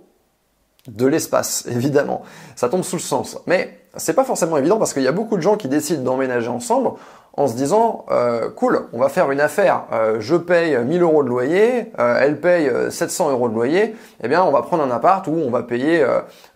de 0.88 1.08
l'espace, 1.08 1.66
évidemment. 1.70 2.24
Ça 2.56 2.70
tombe 2.70 2.84
sous 2.84 2.98
le 2.98 3.02
sens. 3.02 3.40
Mais 3.48 3.80
c'est 3.96 4.14
pas 4.14 4.24
forcément 4.24 4.58
évident 4.58 4.78
parce 4.78 4.94
qu'il 4.94 5.04
y 5.04 5.08
a 5.08 5.12
beaucoup 5.12 5.38
de 5.38 5.42
gens 5.42 5.56
qui 5.56 5.68
décident 5.68 6.04
d'emménager 6.04 6.50
ensemble 6.50 6.92
en 7.36 7.48
se 7.48 7.56
disant 7.56 8.06
euh, 8.12 8.50
cool, 8.52 8.88
on 8.94 9.00
va 9.00 9.10
faire 9.10 9.32
une 9.32 9.42
affaire, 9.42 9.86
euh, 9.92 10.18
je 10.20 10.36
paye 10.36 10.78
1000 10.78 11.02
euros 11.02 11.24
de 11.24 11.30
loyer, 11.30 11.92
euh, 11.98 12.20
elle 12.22 12.40
paye 12.40 12.72
700 12.92 13.32
euros 13.32 13.50
de 13.50 13.56
loyer, 13.56 13.96
eh 14.22 14.28
bien 14.28 14.44
on 14.44 14.52
va 14.52 14.62
prendre 14.62 14.84
un 14.84 14.92
appart 14.92 15.26
où 15.28 15.32
on 15.32 15.50
va 15.50 15.64
payer, 15.64 16.06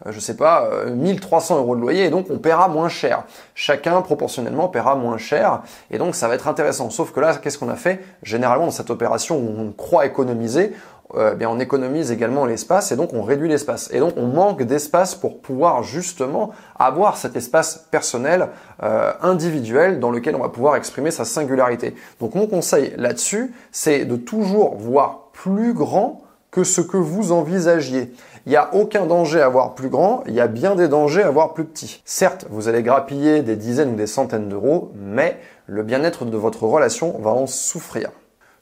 je 0.05 0.19
sais 0.19 0.35
pas, 0.35 0.69
1300 0.85 1.57
euros 1.57 1.75
de 1.75 1.81
loyer 1.81 2.05
et 2.05 2.09
donc 2.09 2.27
on 2.29 2.37
paiera 2.37 2.67
moins 2.67 2.89
cher. 2.89 3.23
Chacun 3.55 4.01
proportionnellement 4.01 4.67
paiera 4.67 4.95
moins 4.95 5.17
cher 5.17 5.61
et 5.89 5.97
donc 5.97 6.13
ça 6.13 6.27
va 6.27 6.35
être 6.35 6.47
intéressant. 6.47 6.91
Sauf 6.91 7.11
que 7.11 7.19
là, 7.19 7.35
qu'est-ce 7.35 7.57
qu'on 7.57 7.69
a 7.69 7.75
fait? 7.75 8.03
Généralement 8.21 8.65
dans 8.65 8.71
cette 8.71 8.91
opération 8.91 9.37
où 9.37 9.55
on 9.59 9.71
croit 9.71 10.05
économiser, 10.05 10.73
euh, 11.15 11.35
bien 11.35 11.49
on 11.49 11.59
économise 11.59 12.11
également 12.11 12.45
l'espace 12.45 12.91
et 12.91 12.95
donc 12.95 13.13
on 13.13 13.23
réduit 13.23 13.47
l'espace. 13.47 13.89
Et 13.93 13.99
donc 13.99 14.13
on 14.17 14.27
manque 14.27 14.63
d'espace 14.63 15.15
pour 15.15 15.41
pouvoir 15.41 15.83
justement 15.83 16.51
avoir 16.77 17.17
cet 17.17 17.35
espace 17.35 17.87
personnel, 17.91 18.49
euh, 18.83 19.13
individuel, 19.21 19.99
dans 19.99 20.11
lequel 20.11 20.35
on 20.35 20.41
va 20.41 20.49
pouvoir 20.49 20.75
exprimer 20.75 21.11
sa 21.11 21.25
singularité. 21.25 21.95
Donc 22.19 22.35
mon 22.35 22.47
conseil 22.47 22.93
là-dessus, 22.97 23.53
c'est 23.71 24.05
de 24.05 24.15
toujours 24.15 24.75
voir 24.75 25.29
plus 25.31 25.73
grand 25.73 26.21
que 26.51 26.63
ce 26.63 26.81
que 26.81 26.97
vous 26.97 27.31
envisagiez. 27.31 28.13
Il 28.45 28.49
n'y 28.49 28.55
a 28.55 28.73
aucun 28.73 29.05
danger 29.05 29.41
à 29.41 29.49
voir 29.49 29.75
plus 29.75 29.89
grand, 29.89 30.23
il 30.25 30.33
y 30.33 30.39
a 30.39 30.47
bien 30.47 30.75
des 30.75 30.87
dangers 30.87 31.23
à 31.23 31.29
voir 31.29 31.53
plus 31.53 31.65
petit. 31.65 32.01
Certes, 32.05 32.45
vous 32.49 32.69
allez 32.69 32.81
grappiller 32.81 33.41
des 33.41 33.57
dizaines 33.57 33.93
ou 33.93 33.95
des 33.95 34.07
centaines 34.07 34.47
d'euros, 34.47 34.91
mais 34.95 35.37
le 35.65 35.83
bien-être 35.83 36.23
de 36.23 36.37
votre 36.37 36.63
relation 36.63 37.19
va 37.19 37.31
en 37.31 37.45
souffrir. 37.45 38.09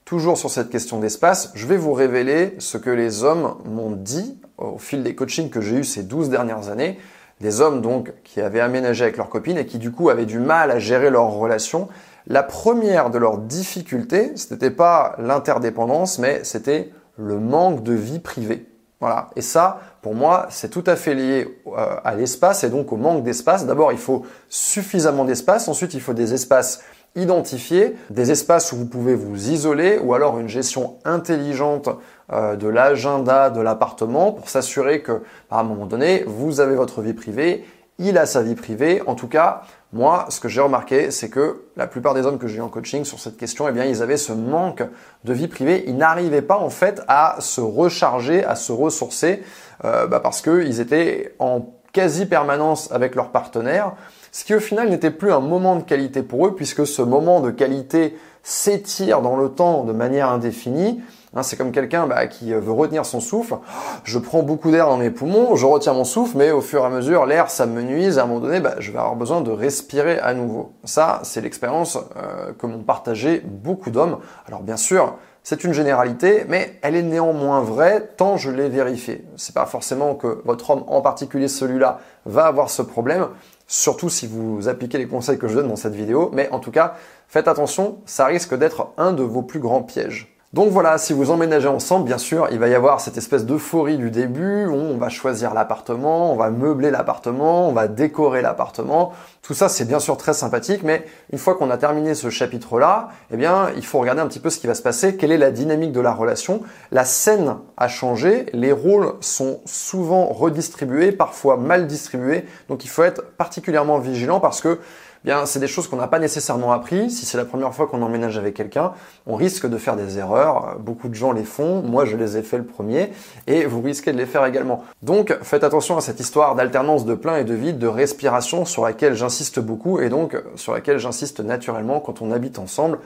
Toujours 0.06 0.38
sur 0.38 0.52
cette 0.52 0.70
question 0.70 1.00
d'espace, 1.00 1.52
je 1.56 1.66
vais 1.66 1.78
vous 1.78 1.94
révéler 1.94 2.54
ce 2.60 2.78
que 2.78 2.92
les 2.92 3.24
hommes 3.24 3.56
m'ont 3.66 3.90
dit 3.90 4.40
au 4.60 4.78
fil 4.78 5.02
des 5.02 5.16
coachings 5.16 5.50
que 5.50 5.62
j'ai 5.62 5.78
eu 5.78 5.84
ces 5.84 6.04
12 6.04 6.30
dernières 6.30 6.70
années. 6.70 7.00
Des 7.42 7.60
hommes 7.60 7.82
donc 7.82 8.14
qui 8.24 8.40
avaient 8.40 8.60
aménagé 8.60 9.04
avec 9.04 9.18
leurs 9.18 9.30
copines 9.30 9.58
et 9.58 9.66
qui 9.66 9.80
du 9.80 9.92
coup 9.92 10.10
avaient 10.12 10.28
du 10.28 10.38
mal 10.38 10.70
à 10.70 10.78
gérer 10.78 11.10
leur 11.10 11.32
relation. 11.32 11.88
La 12.28 12.44
première 12.44 13.10
de 13.10 13.18
leurs 13.18 13.40
difficultés, 13.40 14.38
ce 14.38 14.54
n'était 14.54 14.70
pas 14.70 15.16
l'interdépendance, 15.18 16.20
mais 16.20 16.44
c'était 16.44 16.92
le 17.18 17.40
manque 17.40 17.82
de 17.82 17.94
vie 17.94 18.20
privée. 18.20 18.68
Voilà. 19.00 19.32
Et 19.36 19.42
ça, 19.42 19.82
pour 20.04 20.14
moi, 20.14 20.46
c'est 20.52 20.70
tout 20.70 20.84
à 20.86 20.96
fait 20.96 21.16
lié 21.16 21.62
euh, 21.66 21.96
à 22.04 22.14
l'espace 22.14 22.64
et 22.64 22.70
donc 22.70 22.94
au 22.94 22.98
manque 22.98 23.24
d'espace. 23.24 23.66
D'abord, 23.66 23.92
il 23.92 23.98
faut 23.98 24.24
suffisamment 24.50 25.26
d'espace. 25.26 25.68
Ensuite, 25.68 25.96
il 25.96 26.02
faut 26.02 26.14
des 26.14 26.36
espaces 26.36 26.84
identifier 27.16 27.96
des 28.10 28.32
espaces 28.32 28.72
où 28.72 28.78
vous 28.78 28.86
pouvez 28.86 29.16
vous 29.16 29.50
isoler 29.50 29.98
ou 29.98 30.14
alors 30.14 30.40
une 30.40 30.50
gestion 30.50 30.98
intelligente 31.06 31.90
euh, 32.32 32.56
de 32.56 32.68
l'agenda 32.68 33.50
de 33.50 33.62
l'appartement 33.62 34.32
pour 34.32 34.50
s'assurer 34.50 35.02
que 35.02 35.24
à 35.50 35.60
un 35.60 35.64
moment 35.64 35.86
donné, 35.86 36.24
vous 36.28 36.60
avez 36.60 36.76
votre 36.76 37.02
vie 37.02 37.14
privée, 37.14 37.66
il 38.00 38.18
a 38.18 38.26
sa 38.26 38.42
vie 38.42 38.56
privée. 38.56 39.02
En 39.08 39.16
tout 39.16 39.28
cas, 39.28 39.62
moi, 39.94 40.26
ce 40.30 40.40
que 40.40 40.50
j'ai 40.50 40.60
remarqué, 40.60 41.12
c'est 41.12 41.30
que 41.30 41.64
la 41.78 41.88
plupart 41.88 42.14
des 42.14 42.26
hommes 42.26 42.38
que 42.38 42.48
j'ai 42.48 42.58
eu 42.58 42.62
en 42.62 42.68
coaching 42.68 43.06
sur 43.06 43.20
cette 43.20 43.38
question, 43.38 43.68
eh 43.70 43.72
bien, 43.72 43.86
ils 43.86 44.02
avaient 44.02 44.18
ce 44.18 44.34
manque 44.34 44.84
de 45.24 45.34
vie 45.34 45.48
privée. 45.48 45.86
Ils 45.88 45.96
n'arrivaient 45.96 46.42
pas 46.42 46.58
en 46.58 46.70
fait 46.70 47.02
à 47.08 47.38
se 47.40 47.62
recharger, 47.62 48.44
à 48.44 48.56
se 48.56 48.72
ressourcer, 48.72 49.44
euh, 49.86 50.08
bah, 50.08 50.20
parce 50.20 50.42
qu'ils 50.42 50.82
étaient 50.82 51.36
en 51.40 51.74
quasi 51.94 52.26
permanence 52.26 52.92
avec 52.92 53.16
leur 53.16 53.30
partenaire 53.30 53.94
ce 54.36 54.44
qui 54.44 54.54
au 54.54 54.60
final 54.60 54.90
n'était 54.90 55.12
plus 55.12 55.32
un 55.32 55.40
moment 55.40 55.78
de 55.78 55.84
qualité 55.84 56.22
pour 56.22 56.46
eux, 56.46 56.56
puisque 56.56 56.86
ce 56.86 57.02
moment 57.02 57.40
de 57.40 57.52
qualité 57.52 58.18
s'étire 58.44 59.22
dans 59.22 59.38
le 59.38 59.48
temps 59.48 59.86
de 59.86 59.94
manière 59.94 60.30
indéfinie. 60.30 61.02
Hein, 61.34 61.42
c'est 61.42 61.56
comme 61.56 61.72
quelqu'un 61.72 62.06
bah, 62.06 62.28
qui 62.28 62.52
veut 62.52 62.72
retenir 62.74 63.06
son 63.06 63.22
souffle. 63.22 63.56
Je 64.04 64.20
prends 64.20 64.44
beaucoup 64.44 64.72
d'air 64.72 64.88
dans 64.88 64.98
mes 64.98 65.10
poumons, 65.10 65.56
je 65.56 65.66
retiens 65.66 65.94
mon 65.94 66.04
souffle, 66.04 66.36
mais 66.36 66.52
au 66.52 66.60
fur 66.60 66.82
et 66.82 66.86
à 66.86 66.90
mesure, 66.90 67.26
l'air, 67.26 67.50
ça 67.50 67.66
me 67.66 67.82
nuise. 67.82 68.20
À 68.20 68.24
un 68.24 68.26
moment 68.26 68.42
donné, 68.42 68.60
bah, 68.60 68.76
je 68.80 68.92
vais 68.92 68.98
avoir 68.98 69.16
besoin 69.16 69.40
de 69.40 69.52
respirer 69.52 70.20
à 70.20 70.34
nouveau. 70.34 70.74
Ça, 70.84 71.22
c'est 71.24 71.40
l'expérience 71.40 71.98
euh, 72.18 72.52
que 72.60 72.68
m'ont 72.68 72.84
partagé 72.84 73.42
beaucoup 73.46 73.90
d'hommes. 73.90 74.18
Alors 74.50 74.64
bien 74.64 74.78
sûr, 74.78 75.16
c'est 75.44 75.64
une 75.64 75.74
généralité, 75.74 76.44
mais 76.50 76.78
elle 76.82 76.96
est 76.96 77.04
néanmoins 77.04 77.62
vraie 77.62 78.10
tant 78.18 78.36
je 78.36 78.50
l'ai 78.50 78.68
vérifié. 78.68 79.24
C'est 79.38 79.54
pas 79.54 79.68
forcément 79.68 80.16
que 80.16 80.42
votre 80.44 80.72
homme, 80.72 80.84
en 80.88 81.02
particulier 81.02 81.48
celui-là, 81.48 82.00
va 82.26 82.48
avoir 82.48 82.72
ce 82.72 82.82
problème, 82.82 83.28
surtout 83.68 84.10
si 84.10 84.28
vous 84.28 84.68
appliquez 84.68 84.98
les 84.98 85.08
conseils 85.08 85.38
que 85.38 85.48
je 85.48 85.56
donne 85.56 85.68
dans 85.68 85.76
cette 85.76 85.96
vidéo, 85.96 86.30
mais 86.34 86.50
en 86.52 86.60
tout 86.60 86.72
cas, 86.72 86.96
faites 87.28 87.48
attention, 87.48 88.00
ça 88.06 88.26
risque 88.26 88.56
d'être 88.56 88.94
un 88.98 89.14
de 89.14 89.24
vos 89.24 89.42
plus 89.42 89.60
grands 89.60 89.84
pièges. 89.84 90.35
Donc 90.56 90.70
voilà, 90.70 90.98
si 90.98 91.12
vous 91.12 91.32
emménagez 91.32 91.68
ensemble, 91.68 92.06
bien 92.06 92.18
sûr, 92.18 92.48
il 92.50 92.60
va 92.60 92.70
y 92.70 92.76
avoir 92.76 93.02
cette 93.02 93.18
espèce 93.18 93.46
d'euphorie 93.46 93.98
du 93.98 94.10
début, 94.10 94.66
où 94.68 94.74
on 94.74 94.96
va 94.96 95.10
choisir 95.10 95.54
l'appartement, 95.54 96.32
on 96.32 96.38
va 96.38 96.50
meubler 96.50 96.92
l'appartement, 96.92 97.68
on 97.68 97.74
va 97.74 97.90
décorer 97.90 98.42
l'appartement. 98.42 99.12
Tout 99.42 99.54
ça, 99.54 99.68
c'est 99.68 99.84
bien 99.84 100.00
sûr 100.00 100.16
très 100.16 100.34
sympathique, 100.34 100.82
mais 100.82 101.04
une 101.34 101.40
fois 101.40 101.56
qu'on 101.56 101.70
a 101.72 101.78
terminé 101.78 102.16
ce 102.16 102.30
chapitre-là, 102.30 103.10
eh 103.32 103.36
bien, 103.36 103.68
il 103.76 103.86
faut 103.86 104.00
regarder 104.00 104.22
un 104.22 104.28
petit 104.28 104.40
peu 104.40 104.50
ce 104.50 104.58
qui 104.58 104.68
va 104.68 104.76
se 104.76 104.82
passer, 104.82 105.18
quelle 105.18 105.34
est 105.34 105.38
la 105.38 105.52
dynamique 105.52 105.92
de 105.92 106.00
la 106.00 106.14
relation. 106.14 106.62
La 106.94 107.04
scène 107.04 107.58
a 107.76 107.90
changé, 107.90 108.46
les 108.54 108.72
rôles 108.72 109.12
sont 109.20 109.60
souvent 109.66 110.28
redistribués, 110.28 111.12
parfois 111.12 111.58
mal 111.58 111.86
distribués, 111.86 112.46
donc 112.70 112.86
il 112.86 112.88
faut 112.88 113.04
être 113.04 113.24
particulièrement 113.36 114.00
vigilant 114.00 114.40
parce 114.40 114.62
que 114.62 114.80
bien, 115.26 115.46
c'est 115.46 115.60
des 115.60 115.68
choses 115.68 115.88
qu'on 115.88 115.98
n'a 115.98 116.08
pas 116.08 116.20
nécessairement 116.20 116.72
appris. 116.72 117.10
Si 117.10 117.26
c'est 117.26 117.38
la 117.38 117.46
première 117.46 117.74
fois 117.74 117.88
qu'on 117.88 118.02
emménage 118.02 118.38
avec 118.38 118.54
quelqu'un, 118.54 118.94
on 119.26 119.36
risque 119.36 119.68
de 119.68 119.78
faire 119.78 119.96
des 119.96 120.20
erreurs. 120.20 120.78
Beaucoup 120.80 121.10
de 121.10 121.16
gens 121.16 121.34
les 121.34 121.44
font. 121.44 121.82
Moi, 121.82 122.06
je 122.06 122.16
les 122.16 122.38
ai 122.38 122.44
fait 122.44 122.58
le 122.58 122.64
premier 122.64 123.12
et 123.48 123.66
vous 123.66 123.82
risquez 123.82 124.14
de 124.14 124.18
les 124.18 124.28
faire 124.28 124.46
également. 124.46 124.84
Donc, 125.02 125.36
faites 125.42 125.64
attention 125.64 125.98
à 125.98 126.02
cette 126.02 126.20
histoire 126.20 126.56
d'alternance 126.56 127.06
de 127.06 127.16
plein 127.16 127.38
et 127.38 127.44
de 127.44 127.56
vide, 127.56 127.80
de 127.80 127.88
respiration 127.88 128.66
sur 128.66 128.86
laquelle 128.86 129.16
j'insiste 129.16 129.60
beaucoup 129.60 130.00
et 130.00 130.10
donc 130.10 130.42
sur 130.56 130.74
laquelle 130.74 131.00
j'insiste 131.00 131.40
naturellement 131.40 132.00
quand 132.00 132.22
on 132.22 132.32
habite 132.32 132.60
ensemble. 132.60 133.00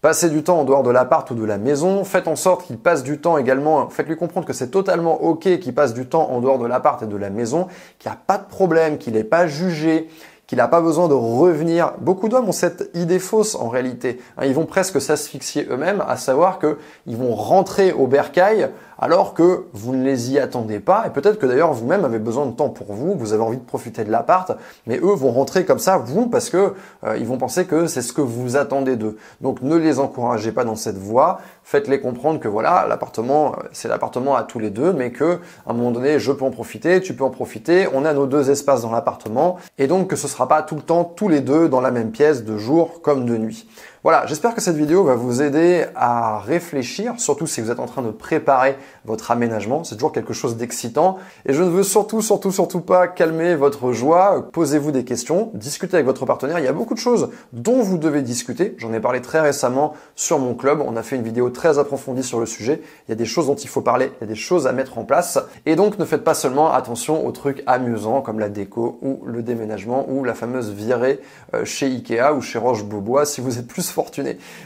Passez 0.00 0.30
du 0.30 0.42
temps 0.42 0.60
en 0.60 0.64
dehors 0.64 0.82
de 0.82 0.90
l'appart 0.90 1.30
ou 1.30 1.34
de 1.34 1.44
la 1.44 1.58
maison, 1.58 2.04
faites 2.04 2.28
en 2.28 2.36
sorte 2.36 2.66
qu'il 2.66 2.78
passe 2.78 3.02
du 3.02 3.18
temps 3.18 3.38
également, 3.38 3.88
faites-lui 3.88 4.16
comprendre 4.16 4.46
que 4.46 4.52
c'est 4.52 4.68
totalement 4.68 5.22
ok 5.22 5.58
qu'il 5.58 5.74
passe 5.74 5.94
du 5.94 6.06
temps 6.06 6.30
en 6.30 6.40
dehors 6.40 6.58
de 6.58 6.66
l'appart 6.66 7.02
et 7.02 7.06
de 7.06 7.16
la 7.16 7.30
maison, 7.30 7.66
qu'il 7.98 8.10
n'y 8.10 8.14
a 8.14 8.20
pas 8.24 8.38
de 8.38 8.44
problème, 8.44 8.98
qu'il 8.98 9.14
n'est 9.14 9.24
pas 9.24 9.46
jugé, 9.46 10.08
qu'il 10.46 10.58
n'a 10.58 10.68
pas 10.68 10.80
besoin 10.80 11.08
de 11.08 11.14
revenir. 11.14 11.92
Beaucoup 11.98 12.28
d'hommes 12.28 12.48
ont 12.48 12.52
cette 12.52 12.90
idée 12.94 13.18
fausse 13.18 13.54
en 13.54 13.68
réalité. 13.68 14.20
Hein, 14.36 14.46
ils 14.46 14.54
vont 14.54 14.66
presque 14.66 15.00
s'asphyxier 15.00 15.66
eux-mêmes, 15.70 16.04
à 16.06 16.16
savoir 16.16 16.58
qu'ils 16.58 17.16
vont 17.16 17.34
rentrer 17.34 17.92
au 17.92 18.06
bercail 18.06 18.70
alors 18.98 19.34
que 19.34 19.66
vous 19.72 19.94
ne 19.94 20.04
les 20.04 20.32
y 20.32 20.38
attendez 20.38 20.80
pas. 20.80 21.04
Et 21.06 21.10
peut-être 21.10 21.38
que 21.38 21.46
d'ailleurs 21.46 21.72
vous-même 21.72 22.04
avez 22.04 22.18
besoin 22.18 22.46
de 22.46 22.52
temps 22.52 22.68
pour 22.68 22.92
vous, 22.92 23.14
vous 23.14 23.32
avez 23.32 23.42
envie 23.42 23.58
de 23.58 23.64
profiter 23.64 24.04
de 24.04 24.10
l'appart, 24.10 24.52
mais 24.86 24.98
eux 24.98 25.14
vont 25.14 25.32
rentrer 25.32 25.64
comme 25.64 25.78
ça, 25.78 25.98
vous, 25.98 26.28
parce 26.28 26.50
que 26.50 26.74
euh, 27.04 27.16
ils 27.18 27.26
vont 27.26 27.38
penser 27.38 27.66
que 27.66 27.86
c'est 27.86 28.02
ce 28.02 28.12
que 28.12 28.20
vous 28.20 28.56
attendez 28.56 28.96
d'eux. 28.96 29.16
Donc 29.40 29.62
ne 29.62 29.76
les 29.76 29.98
encouragez 29.98 30.52
pas 30.52 30.64
dans 30.64 30.76
cette 30.76 30.98
voie. 30.98 31.40
Faites-les 31.64 32.00
comprendre 32.00 32.38
que 32.38 32.48
voilà, 32.48 32.86
l'appartement, 32.88 33.52
euh, 33.52 33.68
c'est 33.72 33.88
l'appartement 33.88 34.36
à 34.36 34.42
tous 34.42 34.58
les 34.58 34.70
deux, 34.70 34.92
mais 34.92 35.10
que 35.10 35.40
à 35.66 35.70
un 35.70 35.74
moment 35.74 35.90
donné, 35.90 36.18
je 36.18 36.32
peux 36.32 36.44
en 36.44 36.50
profiter, 36.50 37.00
tu 37.00 37.14
peux 37.14 37.24
en 37.24 37.30
profiter. 37.30 37.88
On 37.92 38.04
a 38.04 38.12
nos 38.12 38.26
deux 38.26 38.50
espaces 38.50 38.82
dans 38.82 38.92
l'appartement, 38.92 39.56
et 39.78 39.86
donc 39.86 40.08
que 40.08 40.16
ce 40.16 40.28
sera 40.28 40.48
pas 40.48 40.62
tout 40.62 40.76
le 40.76 40.82
temps 40.82 41.04
tous 41.04 41.28
les 41.28 41.40
deux 41.40 41.68
dans 41.68 41.80
la 41.80 41.90
même 41.90 42.10
pièce 42.10 42.44
de 42.44 42.56
jour 42.56 43.02
comme 43.02 43.26
de 43.26 43.36
nuit. 43.36 43.66
Voilà, 44.06 44.24
j'espère 44.24 44.54
que 44.54 44.60
cette 44.60 44.76
vidéo 44.76 45.02
va 45.02 45.16
vous 45.16 45.42
aider 45.42 45.84
à 45.96 46.38
réfléchir, 46.38 47.14
surtout 47.18 47.48
si 47.48 47.60
vous 47.60 47.72
êtes 47.72 47.80
en 47.80 47.86
train 47.86 48.02
de 48.02 48.12
préparer 48.12 48.76
votre 49.04 49.32
aménagement. 49.32 49.82
C'est 49.82 49.96
toujours 49.96 50.12
quelque 50.12 50.32
chose 50.32 50.56
d'excitant. 50.56 51.18
Et 51.44 51.52
je 51.52 51.60
ne 51.64 51.68
veux 51.68 51.82
surtout, 51.82 52.22
surtout, 52.22 52.52
surtout 52.52 52.80
pas 52.80 53.08
calmer 53.08 53.56
votre 53.56 53.90
joie. 53.90 54.48
Posez-vous 54.52 54.92
des 54.92 55.04
questions, 55.04 55.50
discutez 55.54 55.96
avec 55.96 56.06
votre 56.06 56.24
partenaire. 56.24 56.60
Il 56.60 56.64
y 56.64 56.68
a 56.68 56.72
beaucoup 56.72 56.94
de 56.94 57.00
choses 57.00 57.30
dont 57.52 57.82
vous 57.82 57.98
devez 57.98 58.22
discuter. 58.22 58.76
J'en 58.78 58.92
ai 58.92 59.00
parlé 59.00 59.20
très 59.20 59.40
récemment 59.40 59.94
sur 60.14 60.38
mon 60.38 60.54
club. 60.54 60.84
On 60.86 60.94
a 60.96 61.02
fait 61.02 61.16
une 61.16 61.24
vidéo 61.24 61.50
très 61.50 61.80
approfondie 61.80 62.22
sur 62.22 62.38
le 62.38 62.46
sujet. 62.46 62.82
Il 63.08 63.10
y 63.10 63.12
a 63.12 63.16
des 63.16 63.24
choses 63.24 63.48
dont 63.48 63.56
il 63.56 63.68
faut 63.68 63.80
parler, 63.80 64.12
il 64.20 64.20
y 64.20 64.24
a 64.24 64.28
des 64.28 64.36
choses 64.36 64.68
à 64.68 64.72
mettre 64.72 64.98
en 64.98 65.04
place. 65.04 65.40
Et 65.66 65.74
donc 65.74 65.98
ne 65.98 66.04
faites 66.04 66.22
pas 66.22 66.34
seulement 66.34 66.72
attention 66.72 67.26
aux 67.26 67.32
trucs 67.32 67.64
amusants 67.66 68.22
comme 68.22 68.38
la 68.38 68.50
déco 68.50 69.00
ou 69.02 69.24
le 69.26 69.42
déménagement 69.42 70.06
ou 70.08 70.22
la 70.22 70.34
fameuse 70.34 70.70
virée 70.70 71.18
euh, 71.54 71.64
chez 71.64 71.86
Ikea 71.86 72.32
ou 72.36 72.40
chez 72.40 72.60
Roche-Beaubois 72.60 73.26
si 73.26 73.40
vous 73.40 73.58
êtes 73.58 73.66
plus 73.66 73.95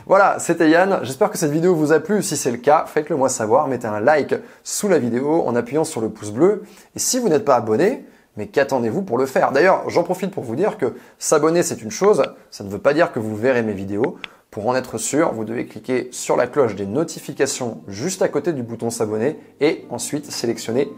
Voilà, 0.06 0.38
c'était 0.38 0.68
Yann. 0.68 1.00
J'espère 1.02 1.30
que 1.30 1.38
cette 1.38 1.52
vidéo 1.52 1.74
vous 1.74 1.92
a 1.92 2.00
plu. 2.00 2.22
Si 2.22 2.36
c'est 2.36 2.50
le 2.50 2.56
cas, 2.56 2.84
faites-le 2.86 3.16
moi 3.16 3.28
savoir. 3.28 3.68
Mettez 3.68 3.86
un 3.86 4.00
like 4.00 4.34
sous 4.64 4.88
la 4.88 4.98
vidéo 4.98 5.44
en 5.46 5.54
appuyant 5.54 5.84
sur 5.84 6.00
le 6.00 6.08
pouce 6.08 6.30
bleu. 6.30 6.64
Et 6.96 6.98
si 6.98 7.18
vous 7.18 7.28
n'êtes 7.28 7.44
pas 7.44 7.56
abonné, 7.56 8.04
mais 8.36 8.46
qu'attendez-vous 8.46 9.02
pour 9.02 9.18
le 9.18 9.26
faire? 9.26 9.52
D'ailleurs, 9.52 9.88
j'en 9.88 10.02
profite 10.02 10.30
pour 10.30 10.44
vous 10.44 10.56
dire 10.56 10.78
que 10.78 10.94
s'abonner 11.18 11.62
c'est 11.62 11.82
une 11.82 11.90
chose, 11.90 12.22
ça 12.50 12.64
ne 12.64 12.70
veut 12.70 12.78
pas 12.78 12.94
dire 12.94 13.12
que 13.12 13.18
vous 13.18 13.36
verrez 13.36 13.62
mes 13.62 13.72
vidéos. 13.72 14.18
Pour 14.50 14.66
en 14.66 14.74
être 14.74 14.98
sûr, 14.98 15.32
vous 15.32 15.44
devez 15.44 15.66
cliquer 15.66 16.08
sur 16.10 16.36
la 16.36 16.48
cloche 16.48 16.74
des 16.74 16.86
notifications 16.86 17.82
juste 17.86 18.20
à 18.22 18.28
côté 18.28 18.52
du 18.52 18.64
bouton 18.64 18.90
s'abonner 18.90 19.38
et 19.60 19.84
ensuite 19.90 20.30
sélectionner 20.30 20.90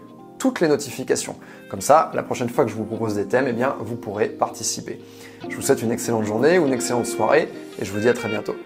toutes 0.43 0.61
les 0.61 0.67
notifications. 0.67 1.37
Comme 1.69 1.81
ça, 1.81 2.11
la 2.15 2.25
prochaine 2.25 2.49
fois 2.49 2.65
que 2.65 2.71
je 2.73 2.75
vous 2.75 2.83
propose 2.83 3.15
des 3.15 3.27
thèmes, 3.27 3.45
eh 3.47 3.53
bien, 3.53 3.77
vous 3.79 3.95
pourrez 3.95 4.27
participer. 4.27 4.99
Je 5.49 5.55
vous 5.55 5.63
souhaite 5.63 5.83
une 5.83 5.93
excellente 5.93 6.25
journée 6.25 6.59
ou 6.59 6.67
une 6.67 6.73
excellente 6.73 7.07
soirée 7.07 7.49
et 7.81 7.85
je 7.85 7.93
vous 7.93 8.01
dis 8.01 8.09
à 8.09 8.13
très 8.13 8.29
bientôt. 8.29 8.57